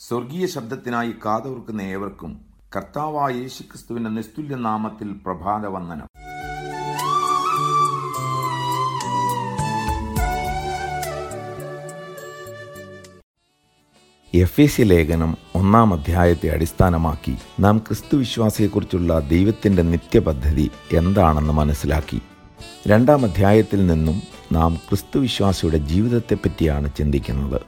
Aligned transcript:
സ്വർഗീയ 0.00 0.46
ശബ്ദത്തിനായി 0.46 1.14
കാതോർക്കുന്ന 1.24 1.82
ഏവർക്കും 1.82 2.40
കർത്താവായ 2.76 3.32
യേശുക്രിസ്തുവിന്റെ 3.32 4.10
നിസ്തുല്യ 4.10 4.56
നാമത്തിൽ 4.56 5.12
പ്രഭാത 5.12 5.66
വന്ദനം. 5.66 6.06
എഫ് 14.34 14.60
എ 14.60 14.66
സി 14.66 14.82
ലേഖനം 14.82 15.36
ഒന്നാം 15.54 15.94
അധ്യായത്തെ 15.94 16.48
അടിസ്ഥാനമാക്കി 16.48 17.36
നാം 17.60 17.78
ക്രിസ്തുവിശ്വാസിയെക്കുറിച്ചുള്ള 17.78 19.20
ദൈവത്തിന്റെ 19.20 19.82
നിത്യപദ്ധതി 19.82 20.70
എന്താണെന്ന് 20.92 21.52
മനസ്സിലാക്കി. 21.52 22.22
രണ്ടാം 22.86 23.24
അധ്യായത്തിൽ 23.24 23.86
നിന്നും 23.86 24.22
നാം 24.52 24.74
ക്രിസ്തുവിശ്വാസിയുടെ 24.76 25.76
ജീവിതത്തെപ്പറ്റിയാണ് 25.76 26.94
ചിന്തിക്കുന്നത്. 26.96 27.60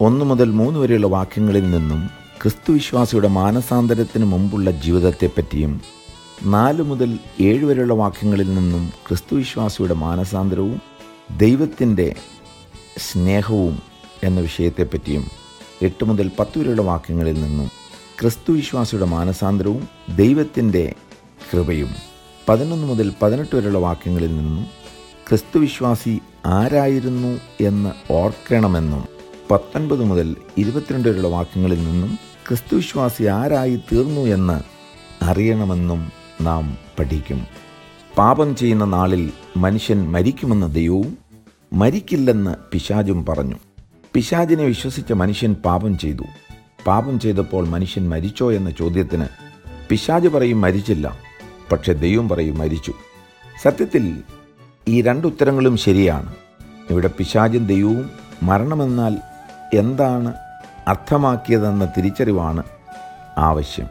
ഒന്ന് 0.00 0.24
മുതൽ 0.24 0.48
മൂന്ന് 0.50 0.78
വരെയുള്ള 0.78 1.06
വാക്യങ്ങളിൽ 1.06 1.70
നിന്നും 1.70 2.00
ക്രിസ്തുവിശ്വാസിയുടെ 2.42 3.28
മാനസാന്തരത്തിന് 3.28 4.24
മുമ്പുള്ള 4.24 4.70
ജീവിതത്തെപ്പറ്റിയും 4.70 5.72
നാല് 6.46 6.82
മുതൽ 6.82 7.10
ഏഴ് 7.40 7.64
വരെയുള്ള 7.64 7.94
വാക്യങ്ങളിൽ 7.94 8.54
നിന്നും 8.54 8.84
ക്രിസ്തുവിശ്വാസിയുടെ 9.06 9.94
മാനസാന്തരവും 9.94 10.76
ദൈവത്തിന്റെ 11.38 12.08
സ്നേഹവും 12.98 13.74
എന്ന 14.24 14.38
വിഷയത്തെപ്പറ്റിയും 14.40 15.24
എട്ട് 15.82 16.04
മുതൽ 16.04 16.30
പത്ത് 16.38 16.58
വരെയുള്ള 16.58 16.82
വാക്യങ്ങളിൽ 16.82 17.36
നിന്നും 17.40 17.68
ക്രിസ്തുവിശ്വാസിയുടെ 18.20 19.06
മാനസാന്തരവും 19.06 19.82
ദൈവത്തിന്റെ 20.16 20.84
കൃപയും 21.50 21.90
പതിനൊന്ന് 22.48 22.86
മുതൽ 22.86 23.12
പതിനെട്ട് 23.22 23.56
വരെയുള്ള 23.56 23.78
വാക്യങ്ങളിൽ 23.78 24.32
നിന്നും 24.36 24.64
ക്രിസ്തുവിശ്വാസി 25.28 26.14
ആരായിരുന്നു 26.46 27.32
എന്ന് 27.60 28.12
ഓർക്കണമെന്നും 28.12 29.17
പത്തൊൻപത് 29.50 30.04
മുതൽ 30.04 30.36
ഇരുപത്തിരണ്ട് 30.58 31.08
വരെയുള്ള 31.08 31.28
വാക്യങ്ങളിൽ 31.28 31.84
നിന്നും 31.84 32.18
ക്രിസ്തുവിശ്വാസി 32.48 33.24
ആരായി 33.24 33.76
തീർന്നു 33.76 34.20
എന്ന് 34.20 34.60
അറിയണമെന്നും 35.24 36.12
നാം 36.40 36.76
പഠിക്കും. 36.98 37.46
പാപം 38.18 38.56
ചെയ്യുന്ന 38.56 38.84
നാളിൽ 38.84 39.32
മനുഷ്യൻ 39.56 40.12
മരിക്കുമെന്ന് 40.12 40.74
ദൈവവും 40.74 41.18
മരിക്കില്ലെന്ന് 41.72 42.54
പിശാജും 42.72 43.26
പറഞ്ഞു. 43.26 43.56
പിശാജിനെ 44.14 44.64
വിശ്വസിച്ച 44.64 45.12
മനുഷ്യൻ 45.12 45.54
പാപം 45.54 45.98
ചെയ്തു. 45.98 46.22
പാപം 46.86 47.20
ചെയ്തപ്പോൾ 47.20 47.68
മനുഷ്യൻ 47.68 48.08
മരിച്ചോ 48.08 48.52
എന്ന 48.52 48.70
ചോദ്യത്തിന് 48.70 49.24
പിശാജ് 49.88 50.28
പറയും 50.28 50.60
മരിച്ചില്ല 50.60 51.18
പക്ഷെ 51.72 51.92
ദൈവം 51.92 52.28
പറയും 52.28 52.58
മരിച്ചു. 52.58 52.92
സത്യത്തിൽ 53.62 54.22
ഈ 54.88 55.02
രണ്ടുത്തരങ്ങളും 55.02 55.76
ശരിയാണ്. 55.76 56.34
ഇവിടെ 56.90 57.10
പിശാജും 57.18 57.66
ദൈവവും 57.66 58.10
മരണമെന്നാൽ 58.42 59.27
എന്താണ് 59.74 60.34
അർത്ഥമാക്കിയതെന്ന 60.88 61.88
തിരിച്ചറിവാണ് 61.96 62.62
ആവശ്യം. 63.38 63.86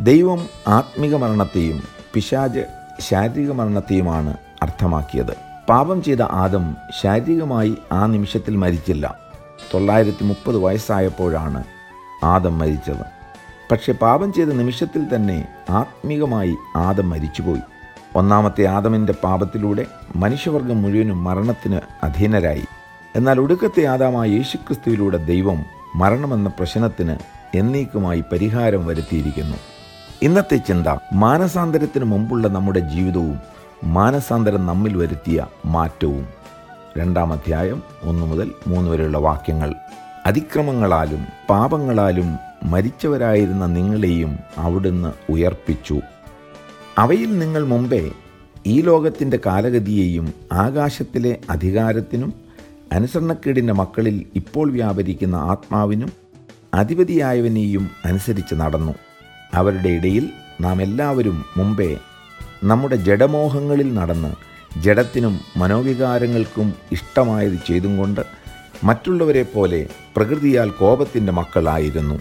ദൈവം 0.00 0.46
ആത്മിക 0.68 1.16
മരണത്തെയും 1.16 1.82
പിശാജ് 2.14 2.66
ശാരീരിക 3.00 3.52
മരണത്തെയുമാണ് 3.52 4.36
അർത്ഥമാക്കിയത്. 4.62 5.36
പാപം 5.68 6.02
ചെയ്ത 6.02 6.22
ആദം 6.22 6.76
ശാരീരികമായി 7.02 7.78
ആ 7.92 8.06
നിമിഷത്തിൽ 8.06 8.56
മരിച്ചില്ല. 8.56 9.18
തൊള്ളായിരത്തി 9.74 10.24
മുപ്പത് 10.24 10.56
വയസ്സായപ്പോഴാണ് 10.56 11.64
ആദം 12.24 12.58
മരിച്ചത്. 12.58 13.04
പക്ഷെ 13.70 13.92
പാപം 13.92 14.32
ചെയ്ത 14.32 14.48
നിമിഷത്തിൽ 14.48 15.14
തന്നെ 15.14 15.48
ആത്മീകമായി 15.70 16.54
ആദം 16.76 17.10
മരിച്ചുപോയി. 17.10 17.60
ഒന്നാമത്തെ 18.16 18.66
ആദമിന്റെ 18.66 19.12
പാപത്തിലൂടെ 19.12 19.86
മനുഷ്യവർഗം 20.16 20.82
മുഴുവനും 20.82 21.24
മരണത്തിന് 21.24 21.80
അധീനരായി. 22.02 22.64
എന്നാൽ 23.16 23.40
ഒടുക്കത്തെ 23.40 23.84
ആദാമായ 23.84 24.28
യേശുക്രിസ്തുവിലൂടെ 24.28 25.16
ദൈവം 25.16 25.64
മരണമെന്ന 25.94 26.48
പ്രശ്നത്തിന് 26.48 27.18
എന്നേക്കുമായി 27.56 28.24
പരിഹാരം 28.32 28.86
വരുത്തിയിരിക്കുന്നു. 28.86 29.56
ഇന്നത്തെ 30.22 30.56
ചിന്ത 30.56 30.86
മാനസാന്തരത്തിന് 31.12 32.04
മുമ്പുള്ള 32.04 32.48
നമ്മുടെ 32.48 32.78
ജീവിതവും 32.78 33.40
മാനസാന്തരം 33.84 34.66
നമ്മിൽ 34.66 34.96
വരുത്തിയ 34.96 35.46
മാറ്റവും. 35.66 36.28
രണ്ടാം 36.98 37.32
അധ്യായം 37.32 37.82
ഒന്ന് 38.02 38.26
മുതൽ 38.26 38.50
മൂന്ന് 38.66 38.90
വരെയുള്ള 38.90 39.18
വാക്യങ്ങൾ. 39.18 39.74
അതിക്രമങ്ങളാലും 40.26 41.26
പാപങ്ങളാലും 41.50 42.36
മരിച്ചവരായിരുന്ന 42.62 43.66
നിങ്ങളെയും 43.66 44.38
അവിടുന്ന് 44.58 45.32
ഉയർപ്പിച്ചു. 45.32 46.00
അവയിൽ 46.98 47.38
നിങ്ങൾ 47.38 47.66
മുമ്പേ 47.66 48.10
ഈ 48.66 48.80
ലോകത്തിന്റെ 48.80 49.38
കാലഗതിയെയും 49.46 50.32
ആകാശത്തിലെ 50.52 51.38
അധികാരത്തിനും 51.50 52.45
അനുസരണക്കേടിന്റെ 52.92 53.72
മക്കളിൽ 53.72 54.26
ഇപ്പോൾ 54.36 54.70
വ്യാപരിക്കുന്ന 54.70 55.34
ആത്മാവിനും 55.34 56.12
അധിപതിയായവനെയും 56.74 57.90
അനുസരിച്ച് 58.04 58.54
നടന്നു. 58.54 58.94
അവരുടെ 59.54 59.88
ഇടയിൽ 59.88 60.30
നാം 60.60 60.82
എല്ലാവരും 60.82 61.44
മുമ്പേ 61.56 61.96
നമ്മുടെ 62.64 62.96
ജഡമോഹങ്ങളിൽ 62.96 63.94
നടന്ന് 63.94 64.34
ജഡത്തിനും 64.80 65.40
മനോവികാരങ്ങൾക്കും 65.56 66.74
ഇഷ്ടമായത് 66.92 67.58
ചെയ്തും 67.66 67.98
കൊണ്ട് 67.98 68.20
മറ്റുള്ളവരെ 68.84 69.42
പോലെ 69.42 69.88
പ്രകൃതിയാൽ 70.16 70.70
കോപത്തിന്റെ 70.70 71.32
മക്കളായിരുന്നു. 71.32 72.20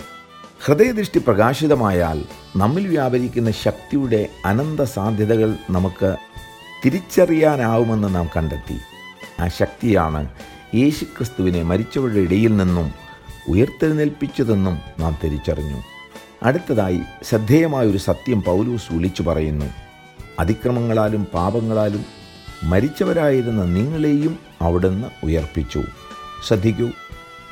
ഹൃദയദൃഷ്ടി 0.66 1.20
പ്രകാശിതമായാൽ 1.20 2.24
നമ്മിൽ 2.58 2.88
വ്യാപരിക്കുന്ന 2.88 3.52
ശക്തിയുടെ 3.52 4.28
അനന്ത 4.46 4.80
സാധ്യതകൾ 4.80 5.56
നമുക്ക് 5.70 6.16
തിരിച്ചറിയാനാവുമെന്ന് 6.86 8.16
നാം 8.16 8.30
കണ്ടെത്തി. 8.36 8.78
ആ 9.42 9.48
ശക്തിയാണ് 9.48 10.28
യേശുക്രിസ്തുവിനെ 10.76 11.64
മരിച്ചവരുടെ 11.64 12.20
ഇടയിൽ 12.20 12.58
നിന്നും 12.58 12.92
ഉയർത്തെഴുന്നേൽപ്പിച്ചതെന്നും 13.48 14.80
നാം 15.00 15.18
തിരിച്ചറിഞ്ഞു. 15.24 15.82
അടുത്തതായി 16.44 17.00
ശ്രദ്ധേയമായൊരു 17.24 17.98
സത്യം 17.98 18.42
പൗലൂസ് 18.42 18.94
വിളിച്ചു 18.94 19.24
പറയുന്നു. 19.24 19.66
അതിക്രമങ്ങളാലും 20.40 21.26
പാപങ്ങളാലും 21.26 22.06
മരിച്ചവരായിരുന്ന 22.64 23.64
നിങ്ങളെയും 23.64 24.40
അവിടുന്ന് 24.62 25.26
ഉയർപ്പിച്ചു. 25.26 25.84
ശ്രദ്ധിക്കൂ 26.48 26.90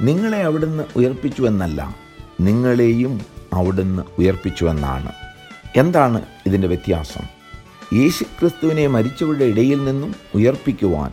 നിങ്ങളെ 0.02 0.44
അവിടുന്ന് 0.44 0.84
ഉയർപ്പിച്ചു 0.96 1.44
എന്നല്ല 1.44 1.96
നിങ്ങളെയും 2.42 3.22
അവിടുന്ന് 3.54 4.04
ഉയർപ്പിച്ചു 4.20 4.66
എന്നാണ്. 4.66 5.12
എന്താണ് 5.76 6.22
ഇതിന്റെ 6.46 6.68
വ്യത്യാസം? 6.68 7.22
യേശുക്രിസ്തുവിനെ 8.00 8.88
മരിച്ചവരുടെ 8.88 9.46
ഇടയിൽ 9.46 9.86
നിന്നും 9.86 10.16
ഉയർപ്പിക്കുവാൻ 10.36 11.12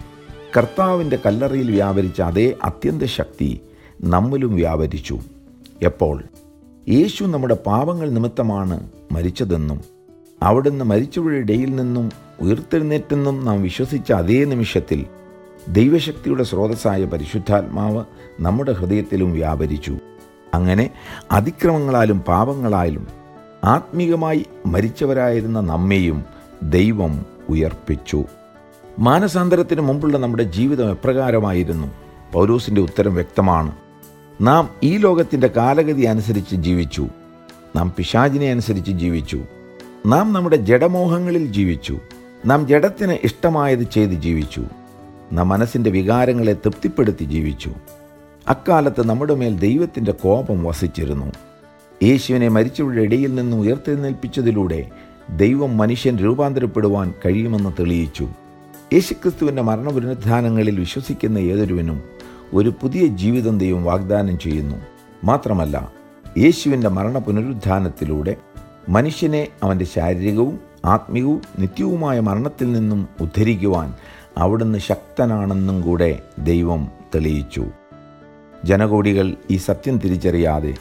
കർത്താവിന്റെ 0.56 1.18
കല്ലറയിൽ 1.26 1.70
വ്യാപരിച്ച 1.70 2.20
അതേ 2.20 2.54
അത്യന്ത 2.64 3.02
ശക്തി 3.02 3.60
നമ്മിലും 4.00 4.54
വ്യാപരിച്ചു. 4.54 5.18
എപ്പോൾ? 5.82 6.22
യേശു 6.88 7.24
നമ്മുടെ 7.24 7.54
പാപങ്ങൾ 7.54 8.10
നിമിത്തമാണ് 8.10 8.90
മരിച്ചതെന്നും 9.12 9.80
അവിടുന്ന് 10.42 10.84
മരിച്ചവരുടെ 10.84 11.36
ഇടയിൽ 11.36 11.76
നിന്നും 11.76 12.10
ഉയർത്തെഴുന്നേറ്റെന്നും 12.40 13.44
നാം 13.44 13.62
വിശ്വസിച്ച 13.62 14.12
അതേ 14.12 14.44
നിമിഷത്തിൽ 14.44 15.06
ദൈവശക്തിയുടെ 15.68 16.42
സ്രോതസ്സായ 16.42 17.04
പരിശുദ്ധാത്മാവ് 17.04 18.04
നമ്മുടെ 18.40 18.72
ഹൃദയത്തിലും 18.72 19.32
വ്യാപരിച്ചു. 19.32 19.98
അങ്ങനെ 20.54 20.90
അതിക്രമങ്ങളാലും 21.32 22.20
പാപങ്ങളാലും 22.20 23.08
ആത്മീകമായി 23.64 24.46
മരിച്ചവരായിരുന്ന 24.66 25.60
നമ്മെയും 25.60 26.24
ദൈവം 26.62 27.26
ഉയർപ്പിച്ചു. 27.48 28.24
മാനസാന്തരത്തിന് 29.00 29.80
മുമ്പുള്ള 29.80 30.18
നമ്മുടെ 30.18 30.42
ജീവിതം 30.42 30.90
എപ്രകാരമായിരുന്നു? 30.90 31.86
പൗരൂസിന്റെ 32.32 32.80
ഉത്തരം 32.80 33.14
വ്യക്തമാണ്. 33.14 33.72
നാം 34.40 34.70
ഈ 34.82 34.96
ലോകത്തിന്റെ 34.96 35.46
കാലഗതി 35.46 36.02
അനുസരിച്ച് 36.02 36.56
ജീവിച്ചു. 36.56 37.08
നാം 37.76 37.94
പിശാചിനെ 37.96 38.50
അനുസരിച്ച് 38.50 38.92
ജീവിച്ചു. 38.92 39.40
നാം 40.06 40.32
നമ്മുടെ 40.32 40.56
ജഡമോഹങ്ങളിൽ 40.56 41.52
ജീവിച്ചു. 41.52 41.98
നാം 42.46 42.66
ജഡത്തിന് 42.66 43.16
ഇഷ്ടമായത് 43.24 43.82
ചെയ്ത് 43.82 44.12
ജീവിച്ചു. 44.12 44.64
നാം 45.32 45.48
മനസ്സിന്റെ 45.48 45.90
വികാരങ്ങളെ 45.90 46.52
തൃപ്തിപ്പെടുത്തി 46.52 47.24
ജീവിച്ചു. 47.24 47.70
അക്കാലത്ത് 48.48 49.06
നമ്മുടെ 49.06 49.34
മേൽ 49.34 49.58
ദൈവത്തിന്റെ 49.58 50.12
കോപം 50.12 50.64
വസിച്ചിരുന്നു. 50.64 51.32
യേശുവിനെ 52.02 52.48
മരിച്ചവരുടെ 52.48 53.02
ഇടയിൽ 53.02 53.34
നിന്ന് 53.34 53.56
ഉയർത്തെഴുന്നേൽപ്പിച്ചതിലൂടെ 53.56 54.90
ദൈവം 55.36 55.76
മനുഷ്യൻ 55.76 56.16
രൂപാന്തരപ്പെടുവാൻ 56.16 57.14
കഴിയുമെന്ന് 57.26 57.70
തെളിയിച്ചു. 57.80 58.28
യേശുക്രിസ്തുവിന്റെ 58.92 59.62
മരണപുനരുദ്ധാനങ്ങളിൽ 59.62 60.80
വിശ്വസിക്കുന്ന 60.80 61.38
ഏതൊരുവനും 61.38 62.02
ഒരു 62.54 62.72
പുതിയ 62.82 63.06
ജീവിതം 63.06 63.58
ദൈവം 63.58 63.84
വാഗ്ദാനം 63.84 64.38
ചെയ്യുന്നു. 64.38 64.76
മാത്രമല്ല 65.24 65.92
യേശുവിന്റെ 66.38 66.88
മരണ 66.88 67.18
പുനരുദ്ധാനത്തിലൂടെ 67.18 68.36
മനുഷ്യനെ 68.88 69.48
അവന്റെ 69.62 69.84
ശാരീരികവും 69.84 70.60
ആത്മീയവും 70.84 71.42
നിത്യവുമായ 71.58 72.20
മരണത്തിൽ 72.20 72.72
നിന്നും 72.72 73.08
ഉദ്ധരിക്കുവാൻ 73.20 73.94
അവിടുന്ന് 74.38 74.78
ശക്തനാണെന്നും 74.78 75.80
കൂടെ 75.80 76.18
ദൈവം 76.38 76.88
തെളിയിച്ചു. 77.14 77.66
ജനകോടികൾ 78.64 79.34
ഈ 79.50 79.56
സത്യം 79.56 79.98
തിരിച്ചറിയാതെ 79.98 80.74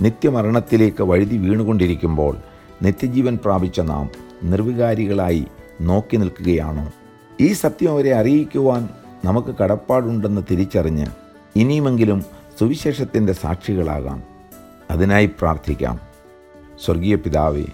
നിത്യമരണത്തിലേക്ക് 0.00 1.02
വഴുതി 1.02 1.36
വീണുകൊണ്ടിരിക്കുമ്പോൾ 1.36 2.36
നിത്യജീവൻ 2.82 3.38
പ്രാപിച്ച 3.44 3.80
നാം 3.80 4.10
നിർവികാരികളായി 4.42 5.46
നോക്കി 5.80 6.16
നിൽക്കുകയാണോ? 6.16 6.92
ഈ 7.40 7.52
സത്യം 7.52 7.90
അവരെ 7.90 8.14
അറിയിക്കുവാൻ 8.14 8.88
നമുക്ക് 9.24 9.54
കടപ്പാടുണ്ടെന്ന് 9.62 10.42
തിരിച്ചറിഞ്ഞ് 10.50 11.06
ഇനിയുമെങ്കിലും 11.56 12.24
സുവിശേഷത്തിന്റെ 12.58 13.32
സാക്ഷികളാകാം. 13.32 14.22
അതിനായി 14.90 15.26
പ്രാർത്ഥിക്കാം. 15.26 16.00
സ്വർഗീയ 16.84 17.14
പിതാവേ 17.14 17.64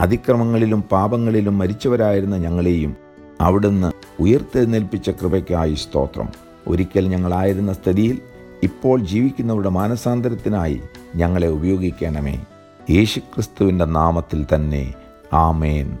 അതിക്രമങ്ങളിലും 0.00 0.82
പാപങ്ങളിലും 0.82 1.58
മരിച്ചവരായിരുന്ന 1.58 2.36
ഞങ്ങളെയും 2.36 2.96
അവിടുന്ന് 3.40 3.92
ഉയർത്തെഴുന്നേൽപ്പിച്ച 4.20 5.10
കൃപയ്ക്കായി 5.10 5.74
സ്തോത്രം. 5.74 6.28
ഒരിക്കൽ 6.68 7.08
ഞങ്ങളായിരുന്ന 7.08 7.72
സ്ഥിതിയിൽ 7.72 8.18
ഇപ്പോൾ 8.62 9.00
ജീവിക്കുന്നവരുടെ 9.00 9.68
മാനസാന്തരത്തിനായി 9.68 10.80
ഞങ്ങളെ 11.16 11.48
ഉപയോഗിക്കണമേ. 11.48 12.44
യേശുക്രിസ്തുവിന്റെ 12.90 13.84
നാമത്തിൽ 13.84 14.46
തന്നെ. 14.54 14.94
ആമേൻ. 15.32 15.98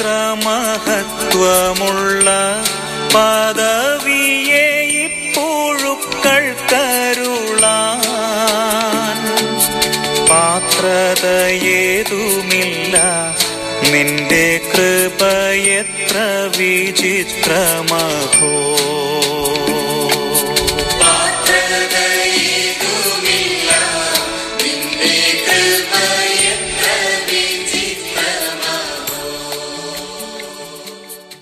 ഇത്ര 0.00 0.12
മഹത്വമുള്ള 0.44 2.28
പദവിയെ 3.14 4.68
ഇപ്പോഴുക്കൾ 5.02 6.44
കരുളാൻ 6.70 8.00
പാത്രതയേതുമില്ല 10.30 11.36
നിന്റെ 13.92 14.46
കൃപ 14.70 15.20
എത്ര 15.80 16.16
വിചിത്രമഹോ. 16.56 18.54